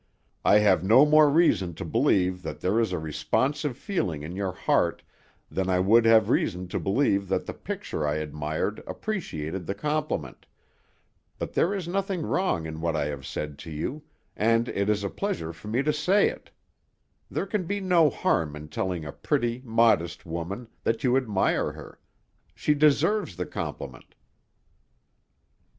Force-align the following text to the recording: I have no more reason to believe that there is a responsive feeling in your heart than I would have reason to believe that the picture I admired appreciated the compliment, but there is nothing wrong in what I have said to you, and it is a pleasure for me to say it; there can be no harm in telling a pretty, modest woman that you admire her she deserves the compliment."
I 0.43 0.57
have 0.57 0.83
no 0.83 1.05
more 1.05 1.29
reason 1.29 1.75
to 1.75 1.85
believe 1.85 2.41
that 2.41 2.59
there 2.59 2.79
is 2.79 2.91
a 2.91 2.97
responsive 2.97 3.77
feeling 3.77 4.23
in 4.23 4.35
your 4.35 4.51
heart 4.51 5.03
than 5.51 5.69
I 5.69 5.77
would 5.79 6.05
have 6.05 6.27
reason 6.27 6.67
to 6.69 6.79
believe 6.79 7.27
that 7.27 7.45
the 7.45 7.53
picture 7.53 8.07
I 8.07 8.15
admired 8.15 8.81
appreciated 8.87 9.67
the 9.67 9.75
compliment, 9.75 10.47
but 11.37 11.53
there 11.53 11.71
is 11.75 11.87
nothing 11.87 12.23
wrong 12.23 12.65
in 12.65 12.81
what 12.81 12.95
I 12.95 13.05
have 13.13 13.27
said 13.27 13.59
to 13.59 13.69
you, 13.71 14.01
and 14.35 14.69
it 14.69 14.89
is 14.89 15.03
a 15.03 15.09
pleasure 15.11 15.53
for 15.53 15.67
me 15.67 15.83
to 15.83 15.93
say 15.93 16.29
it; 16.29 16.49
there 17.29 17.45
can 17.45 17.67
be 17.67 17.79
no 17.79 18.09
harm 18.09 18.55
in 18.55 18.69
telling 18.69 19.05
a 19.05 19.11
pretty, 19.11 19.61
modest 19.63 20.25
woman 20.25 20.67
that 20.83 21.03
you 21.03 21.15
admire 21.15 21.73
her 21.73 21.99
she 22.55 22.73
deserves 22.73 23.35
the 23.35 23.45
compliment." 23.45 24.15